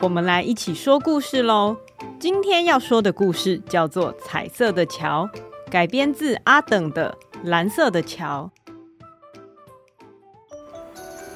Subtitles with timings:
[0.00, 1.76] 我们来一起说故事喽！
[2.18, 5.28] 今天要说的故事叫做《彩色的桥》，
[5.70, 8.50] 改编自阿等的《蓝色的桥》。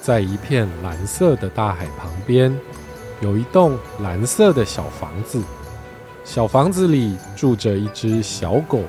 [0.03, 2.55] 在一片蓝色的大海旁边，
[3.21, 5.43] 有一栋蓝色的小房子。
[6.25, 8.83] 小房子里住着一只小狗，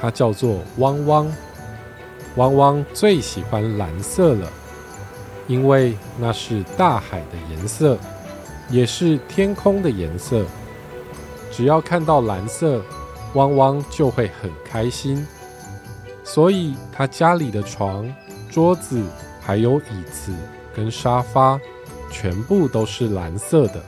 [0.00, 1.30] 它叫做汪汪。
[2.36, 4.48] 汪汪最喜欢蓝色了，
[5.46, 7.98] 因为那是大海的颜色。
[8.72, 10.44] 也是天空的颜色。
[11.52, 12.82] 只要看到蓝色，
[13.34, 15.24] 汪汪就会很开心。
[16.24, 18.10] 所以，他家里的床、
[18.50, 19.02] 桌子，
[19.40, 20.32] 还有椅子
[20.74, 21.60] 跟沙发，
[22.10, 23.82] 全部都是蓝色的。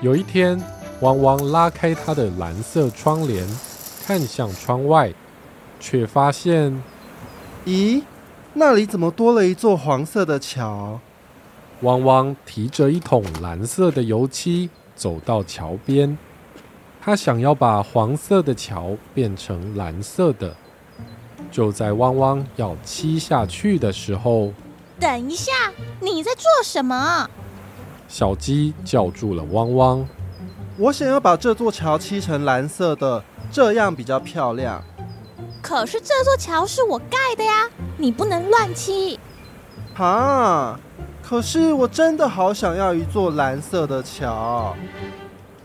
[0.00, 0.62] 有一天，
[1.00, 3.44] 汪汪拉开他的蓝色窗帘，
[4.06, 5.12] 看向窗外，
[5.80, 6.80] 却发现，
[7.64, 8.02] 咦，
[8.52, 11.00] 那里怎么多了一座黄色的桥？
[11.82, 16.16] 汪汪提着一桶蓝色的油漆走到桥边，
[17.00, 20.54] 他想要把黄色的桥变成蓝色的。
[21.50, 24.52] 就在汪汪要漆下去的时候，
[25.00, 25.52] 等一下，
[26.00, 27.28] 你在做什么？
[28.08, 30.06] 小鸡叫住了汪汪
[30.78, 34.82] ：“我想要把这座桥漆成蓝色的，这样比较漂亮。
[35.60, 39.18] 可是这座桥是我盖的呀，你不能乱漆。”
[39.98, 40.78] 啊！
[41.22, 44.76] 可是我真的好想要一座蓝色的桥。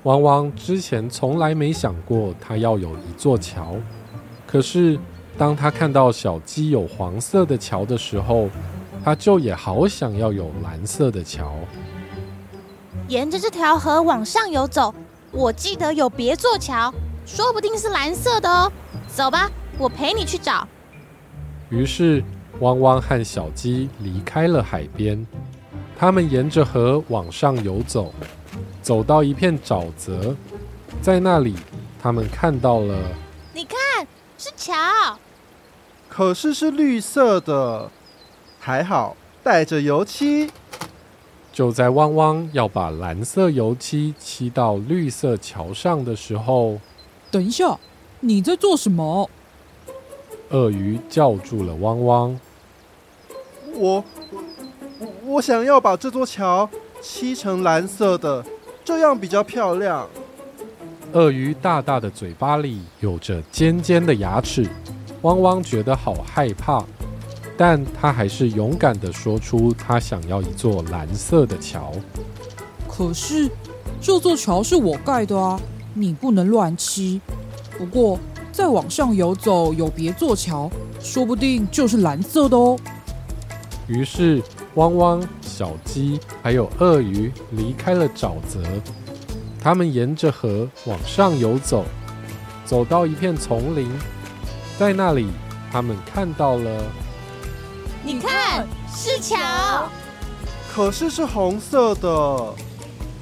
[0.03, 3.75] 汪汪之前从来没想过他要有一座桥，
[4.45, 4.97] 可是
[5.37, 8.47] 当他看到小鸡有黄色的桥的时候，
[9.03, 11.53] 他就也好想要有蓝色的桥。
[13.09, 14.93] 沿着这条河往上游走，
[15.31, 16.93] 我记得有别座桥，
[17.25, 18.71] 说不定是蓝色的哦。
[19.07, 20.65] 走吧，我陪你去找。
[21.69, 22.23] 于是
[22.59, 25.25] 汪汪和小鸡离开了海边。
[25.99, 28.13] 他们沿着河往上游走，
[28.83, 30.35] 走到一片沼泽，
[31.01, 31.55] 在那里，
[31.99, 32.95] 他们看到了。
[33.51, 34.73] 你看，是桥，
[36.07, 37.89] 可是是绿色的，
[38.59, 40.51] 还好带着油漆。
[41.51, 46.79] 就在汪汪要把蓝色油漆漆到绿色桥上的时候，
[47.31, 47.79] 等一下，
[48.19, 49.27] 你在做什么？
[50.49, 52.39] 鳄鱼叫住了汪汪。
[53.73, 54.03] 我。
[55.27, 56.69] 我想要把这座桥
[57.01, 58.41] 漆成蓝色的，
[58.85, 60.07] 这样比较漂亮。
[61.11, 64.65] 鳄鱼大大的嘴巴里有着尖尖的牙齿，
[65.23, 66.81] 汪汪觉得好害怕，
[67.57, 71.91] 但他还是勇敢地说出他想要一座蓝色的桥。
[72.87, 73.51] 可是
[73.99, 75.59] 这座桥是我盖的啊，
[75.93, 77.19] 你不能乱漆。
[77.77, 78.17] 不过
[78.53, 80.71] 再往上游走有别座桥，
[81.01, 82.79] 说不定就是蓝色的哦。
[83.87, 84.41] 于是。
[84.77, 88.61] 汪汪、小鸡还有鳄鱼离开了沼泽，
[89.59, 91.83] 他们沿着河往上游走，
[92.63, 93.89] 走到一片丛林，
[94.77, 95.29] 在那里，
[95.71, 96.83] 他们看到了。
[98.03, 99.89] 你看，是桥，
[100.71, 102.53] 可是是红色的。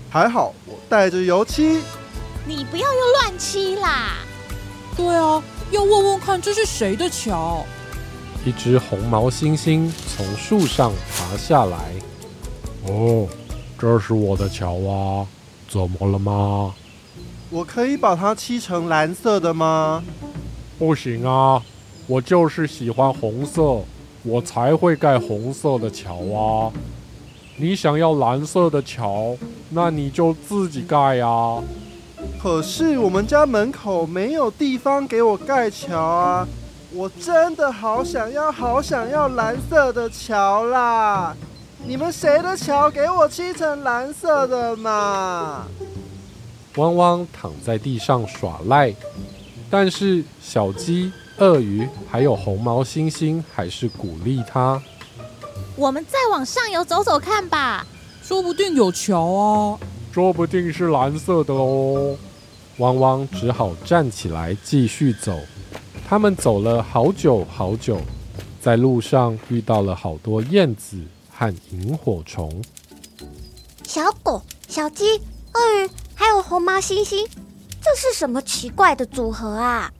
[0.09, 1.81] 还好我带着油漆。
[2.45, 4.17] 你不要又乱漆啦！
[4.97, 5.41] 对啊，
[5.71, 7.65] 要问问看这是谁的桥。
[8.45, 11.77] 一只红毛猩猩从树上爬下来。
[12.87, 13.27] 哦，
[13.79, 15.25] 这是我的桥啊，
[15.67, 16.75] 怎么了吗？
[17.49, 20.03] 我可以把它漆成蓝色的吗？
[20.77, 21.59] 不行啊，
[22.05, 23.81] 我就是喜欢红色，
[24.21, 26.71] 我才会盖红色的桥啊。
[27.57, 29.35] 你想要蓝色的桥，
[29.71, 31.63] 那你就自己盖啊。
[32.39, 36.47] 可是我们家门口没有地方给我盖桥啊。
[36.95, 41.35] 我真的好想要，好想要蓝色的桥啦！
[41.85, 45.67] 你们谁的桥给我漆成蓝色的嘛？
[46.77, 48.95] 汪汪躺在地上耍赖，
[49.69, 54.81] 但是小鸡、鳄鱼还有红毛猩猩还是鼓励他。
[55.75, 57.85] 我们再往上游走走看吧，
[58.23, 59.77] 说不定有桥啊！
[60.13, 62.15] 说不定是蓝色的哦。
[62.77, 65.37] 汪汪只好站起来继续走。
[66.07, 67.99] 他们走了好久好久，
[68.61, 70.97] 在路上遇到了好多燕子
[71.31, 72.61] 和萤火虫。
[73.83, 75.03] 小狗、小鸡、
[75.53, 77.27] 鳄鱼，还有红毛猩猩，
[77.81, 79.91] 这是什么奇怪的组合啊？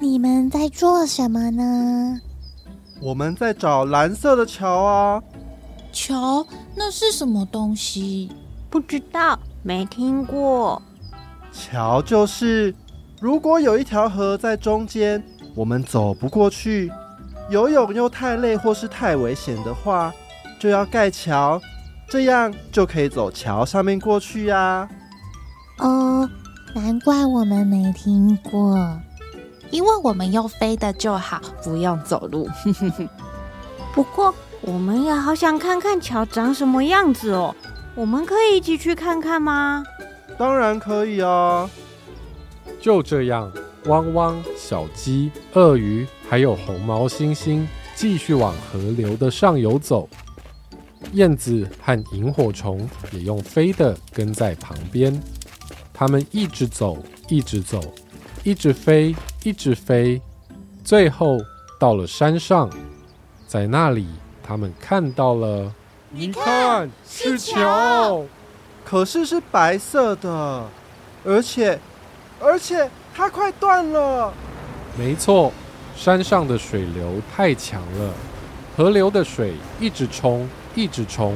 [0.00, 2.20] 你们在做什么呢？
[3.00, 5.22] 我们在找蓝色的桥啊。
[5.92, 6.44] 桥？
[6.74, 8.32] 那是什么东西？
[8.68, 10.82] 不知道，没听过。
[11.52, 12.74] 桥就是，
[13.24, 15.24] 如果有一条河在中间，
[15.54, 16.92] 我们走不过去，
[17.48, 20.12] 游泳又太累或是太危险的话，
[20.58, 21.58] 就要盖桥，
[22.06, 24.88] 这样就可以走桥上面过去呀、啊。
[25.78, 26.30] 哦，
[26.74, 28.76] 难怪我们没听过，
[29.70, 32.46] 因为我们用飞的就好，不用走路。
[33.94, 37.56] 不过，我们也好想看看桥长什么样子哦。
[37.94, 39.82] 我们可以一起去看看吗？
[40.36, 41.70] 当然可以啊！
[42.84, 43.50] 就这样，
[43.86, 50.06] 汪汪、小鸡、鳄鱼还有红毛猩猩继续往河流的上游走，
[51.14, 55.18] 燕子和萤火虫也用飞的跟在旁边。
[55.94, 57.80] 它们一直走，一直走，
[58.42, 60.20] 一直飞，一直飞，
[60.84, 61.38] 最后
[61.80, 62.68] 到了山上，
[63.46, 64.06] 在那里，
[64.42, 65.72] 他们看到了。
[66.10, 68.26] 你看，是球，
[68.84, 70.68] 可是是白色的，
[71.24, 71.80] 而且，
[72.44, 74.32] 而且它快断了。
[74.98, 75.50] 没错，
[75.96, 78.12] 山上的水流太强了，
[78.76, 81.34] 河流的水一直冲，一直冲，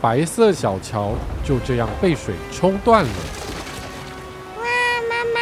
[0.00, 1.14] 白色小桥
[1.44, 3.10] 就这样被水冲断了。
[4.58, 4.62] 哇，
[5.10, 5.40] 妈妈！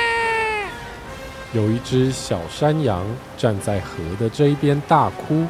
[1.52, 3.04] 有一只小山羊
[3.36, 5.44] 站在河的这一边大哭，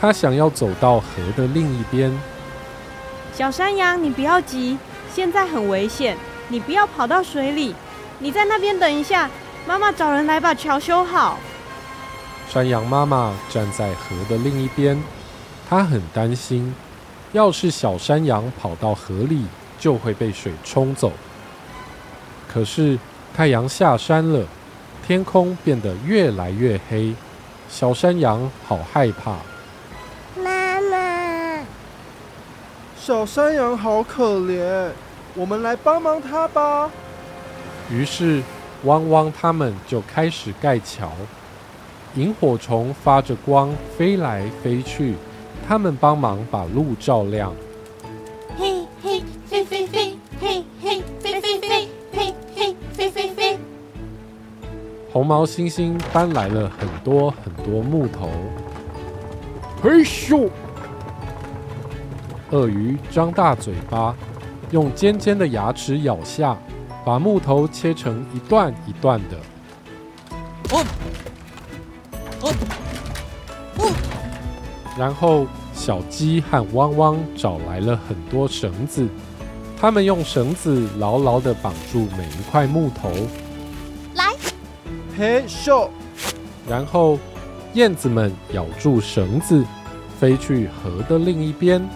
[0.00, 2.12] 它想要走到河的另一边。
[3.32, 4.78] 小山羊，你不要急，
[5.12, 6.16] 现在很危险，
[6.48, 7.74] 你不要跑到水里，
[8.18, 9.28] 你在那边等一下，
[9.66, 11.38] 妈妈找人来把桥修好。
[12.48, 14.98] 山羊妈妈站在河的另一边，
[15.68, 16.74] 她很担心，
[17.32, 19.44] 要是小山羊跑到河里，
[19.78, 21.12] 就会被水冲走。
[22.48, 22.98] 可是
[23.34, 24.46] 太阳下山了，
[25.06, 27.14] 天空变得越来越黑，
[27.68, 29.36] 小山羊好害怕。
[30.42, 31.66] 妈妈
[32.98, 34.90] 小山羊好可怜，
[35.34, 36.90] 我们来帮帮它吧。
[37.90, 38.42] 于是，
[38.84, 41.12] 汪汪他们就开始盖桥。
[42.16, 45.14] 萤火虫发着光飞来飞去，
[45.68, 47.52] 他们帮忙把路照亮。
[48.58, 53.58] 嘿嘿，飞飞飞，嘿嘿，飞飞飞，嘿嘿，飞飞飞。
[55.12, 58.30] 红毛猩猩搬来了很多很多木头。
[59.82, 60.48] 嘿咻！
[62.50, 64.14] 鳄鱼张大嘴巴，
[64.70, 66.56] 用尖尖的牙齿咬下，
[67.06, 69.36] 把木头切成一段一段的。
[70.72, 70.84] 哦，
[72.40, 72.52] 哦，
[73.78, 73.92] 哦。
[74.98, 79.06] 然后小鸡和汪汪找来了很多绳子，
[79.80, 83.12] 他们用绳子牢牢的绑住每一块木头。
[84.14, 84.32] 来，
[85.16, 85.88] 嘿咻！
[86.68, 87.20] 然后
[87.74, 89.64] 燕子们咬住绳子，
[90.18, 91.88] 飞去河的另一边。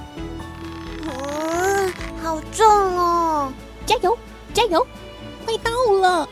[2.22, 2.64] 好重
[2.96, 3.52] 哦！
[3.84, 4.16] 加油，
[4.52, 4.86] 加油！
[5.44, 5.70] 快到
[6.00, 6.28] 了。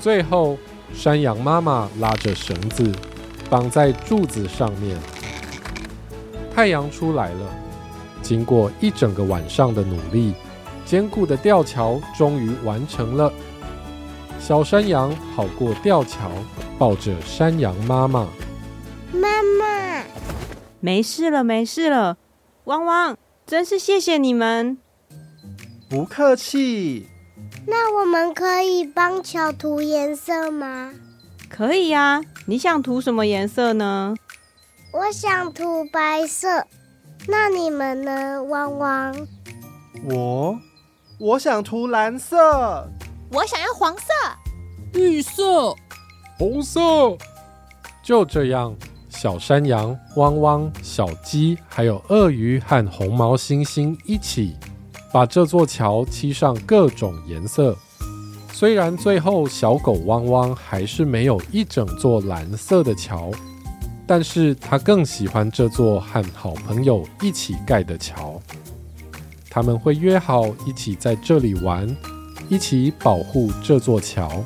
[0.00, 0.56] 最后，
[0.94, 2.90] 山羊妈妈拉着绳子
[3.50, 4.98] 绑在柱子上面。
[6.54, 7.54] 太阳出来了，
[8.22, 10.34] 经过一整个晚上的努力，
[10.84, 13.32] 坚固的吊桥终于完成了。
[14.40, 16.30] 小山羊跑过吊桥，
[16.78, 18.28] 抱着山羊妈妈。
[19.12, 20.04] 妈妈，
[20.80, 22.16] 没事了，没事了。
[22.64, 23.16] 汪汪，
[23.46, 24.78] 真是谢谢你们。
[25.88, 27.08] 不客气。
[27.66, 30.92] 那我们可以帮桥涂颜色吗？
[31.48, 32.20] 可以呀。
[32.46, 34.14] 你想涂什么颜色呢？
[34.92, 36.66] 我想涂白色。
[37.28, 38.42] 那你们呢？
[38.44, 39.26] 汪汪。
[40.04, 40.58] 我，
[41.18, 42.88] 我想涂蓝色。
[43.32, 44.04] 我想要黄色、
[44.92, 45.74] 绿色、
[46.38, 46.80] 红色。
[48.02, 48.76] 就这样，
[49.08, 54.56] 小山羊、汪汪、小鸡，还有鳄鱼和红毛猩猩一起。
[55.16, 57.74] 把这座桥漆上各种颜色，
[58.52, 63.30] 虽然最后小狗汪汪还是没有一整座蓝色的桥，
[64.06, 68.38] 但是他更喜欢这座和好朋友一起盖的桥。
[69.48, 71.88] 他们会约好一起在这里玩，
[72.50, 74.44] 一起保护这座桥。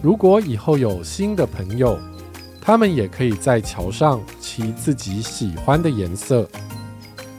[0.00, 1.98] 如果以后有新的朋友，
[2.60, 6.48] 他们也可以在桥上漆自己喜欢的颜色，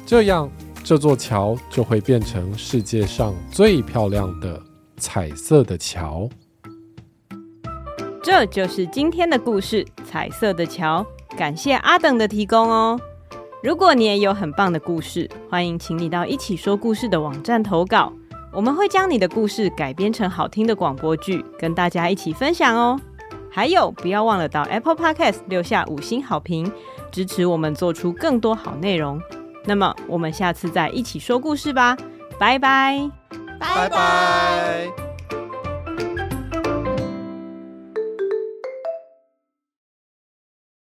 [0.06, 0.50] 这样。
[0.88, 4.58] 这座桥就会变成世界上最漂亮的
[4.96, 6.30] 彩色的桥。
[8.24, 11.06] 这就是今天的故事，彩色的桥。
[11.38, 12.98] 感谢阿等的提供哦。
[13.62, 18.14] 如果你也有很棒的故事，欢迎请你到一起说故事的网站投稿，
[18.54, 22.98] 我们会将你的故事改编成好听的广播剧，跟大家一起分享哦。
[23.52, 26.72] 还有，不要忘了到 APPLE PODCAST 留下五星好评，
[27.12, 29.22] 支持我们做出更多好内容。
[29.68, 31.96] 那么我们下次再一起说故事吧。
[32.40, 33.10] 拜拜。
[33.60, 35.07] 拜拜。